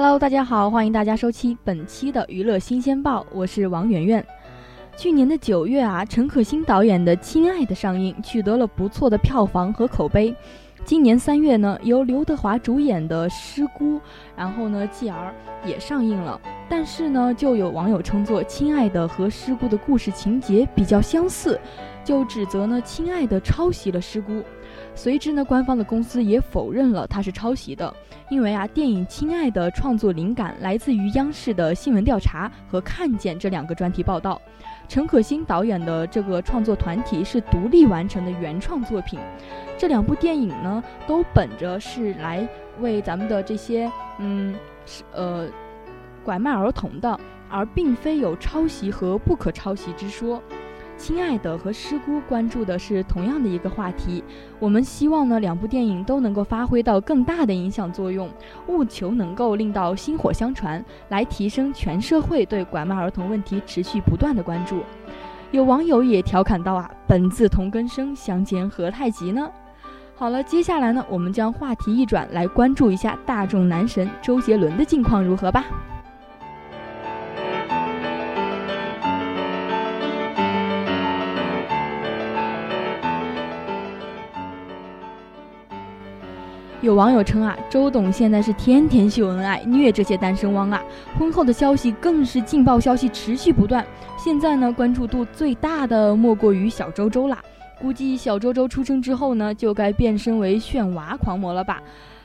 [0.00, 4.24] Hello，大家好，欢迎大家收听本期的娱乐新鲜报，我是王媛媛。
[4.96, 10.32] 去年的九月啊，陈可辛导演的《亲爱的》上映，取得了不错的票房和口碑。
[10.84, 13.96] 今年三月呢，由刘德华主演的《师姑》，
[14.36, 15.34] 然后呢，继而
[15.66, 16.40] 也上映了。
[16.68, 21.58] 但是呢，就有网友称作《亲爱的》和《师姑》的故事情节比较相似，
[22.04, 24.32] 就指责呢，《亲爱的》抄袭了《师姑》。
[24.94, 27.94] 随之呢，官方的公司也否认了它是抄袭的，
[28.30, 34.40] 因为啊，电影《亲爱的》创作灵感来自于央视的新闻调查和《看见》这两个专题报道。
[34.88, 39.20] 陈可辛导演的这个创作团体是独立完成的原创作品，
[39.76, 42.48] 这两部电影呢，都本着是来
[42.80, 44.54] 为咱们的这些嗯
[44.86, 45.46] 是呃
[46.24, 47.20] 拐卖儿童的，
[47.50, 50.42] 而并非有抄袭和不可抄袭之说。
[50.98, 54.22] 亲爱的和师姑关注的是同样的一个话题，
[54.58, 58.28] 我们希望呢两部电影都能够发挥到更大的影响作用，
[58.66, 64.82] 务求能够令到薪火相传，来提升全社会对拐卖儿童问题持续不断的关注。
[65.52, 69.48] 有网友也调侃到啊，本自同根生，相煎何太急呢？
[70.16, 75.64] 好了，接下来呢，我们将话题一转，来关注一下大众男神周杰伦的近况如何吧。
[86.80, 90.80] 有网友称啊，周董现在是天天秀恩爱，虐这些单身汪啊！
[91.18, 93.84] 婚后的消息更是劲爆消息持续不断。
[94.16, 97.42] 现在呢，关注度最大的莫过于小周周啦。
[97.80, 101.82] 估计小周周出生之后呢，就该变身为炫娃狂魔了吧？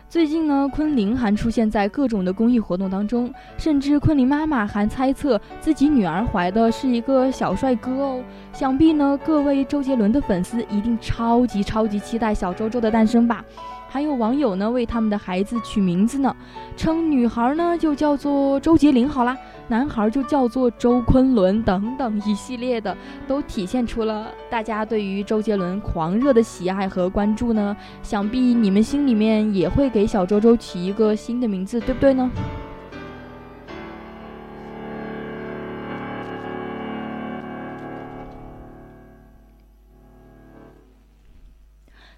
[0.08, 8.24] 最近呢，昆凌还出现在各种的公益活动当中，甚至昆凌妈妈还猜测自己女儿怀的是一个小帅哥哦。
[8.54, 13.44] 想必呢，各位周杰伦的粉丝一定超级超级期待小周周的诞生吧？
[13.94, 16.36] 还有网友呢为他们的孩子取名字呢，
[16.76, 19.38] 称女孩呢就叫做周杰林好啦，
[19.68, 27.78] 男孩就叫做周昆仑等等一系列的，都体现出了大家对于周杰伦狂热的喜爱和关注呢。
[28.02, 32.32] 想必你们心里面也会给小周周起一个新的名字，对不对呢？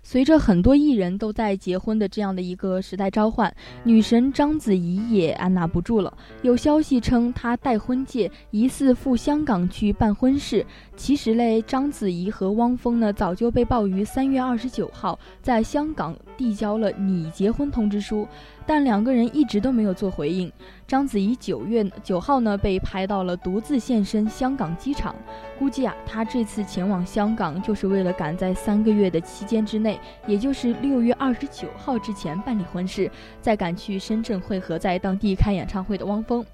[0.08, 3.52] 随着很多艺人都在结婚的这样的一个时代召唤，
[3.84, 6.16] 女神章子怡也按捺不住了。
[6.44, 10.64] 有消息称她戴婚戒，疑似赴香港去办婚事。
[10.96, 18.28] 其实嘞，章子怡和汪峰呢早就被曝于三月二十九号在香港递交了拟结婚通知书。
[18.66, 20.52] 但两个人一直都没有做回应。
[20.88, 25.16] 章子怡九月九号呢被拍到了独自现身香港机场，
[25.58, 33.10] 估计啊，她这次前往香港就是为了赶在三个月的期间之内，也就是六月二十九号之前办理婚事，
[33.42, 36.46] 再赶去深圳会合在当地开演唱会的汪峰。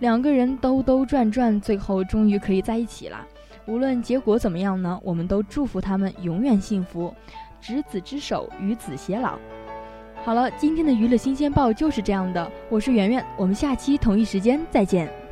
[0.00, 3.26] 两个人兜兜转转，最后终于可以在一起了。
[3.66, 7.14] 无论结果怎么样呢，我们都祝福他们永远幸福
[7.60, 9.38] 执子之手，与子偕老。
[10.24, 12.50] 好了，今天的娱乐新鲜报就是这样的。
[12.70, 15.23] 我是圆圆，我们下期同一时间再见。